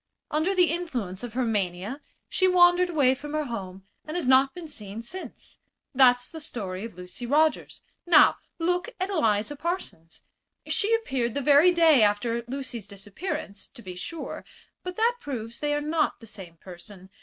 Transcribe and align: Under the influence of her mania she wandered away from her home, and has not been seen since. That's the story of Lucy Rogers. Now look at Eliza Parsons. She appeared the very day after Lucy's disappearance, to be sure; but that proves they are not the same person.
Under 0.31 0.55
the 0.55 0.71
influence 0.71 1.21
of 1.21 1.33
her 1.33 1.45
mania 1.45 2.01
she 2.27 2.47
wandered 2.47 2.89
away 2.89 3.13
from 3.13 3.33
her 3.33 3.43
home, 3.43 3.85
and 4.03 4.17
has 4.17 4.27
not 4.27 4.51
been 4.55 4.67
seen 4.67 5.03
since. 5.03 5.59
That's 5.93 6.31
the 6.31 6.39
story 6.39 6.83
of 6.85 6.95
Lucy 6.95 7.27
Rogers. 7.27 7.83
Now 8.07 8.37
look 8.57 8.89
at 8.99 9.11
Eliza 9.11 9.55
Parsons. 9.55 10.23
She 10.65 10.95
appeared 10.95 11.35
the 11.35 11.41
very 11.41 11.71
day 11.71 12.01
after 12.01 12.43
Lucy's 12.47 12.87
disappearance, 12.87 13.67
to 13.69 13.83
be 13.83 13.95
sure; 13.95 14.43
but 14.81 14.95
that 14.97 15.17
proves 15.21 15.59
they 15.59 15.75
are 15.75 15.81
not 15.81 16.19
the 16.19 16.25
same 16.25 16.57
person. 16.57 17.11